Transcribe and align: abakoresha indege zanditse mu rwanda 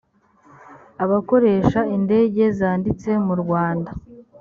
abakoresha 1.03 1.79
indege 1.95 2.43
zanditse 2.57 3.09
mu 3.25 3.33
rwanda 3.41 3.91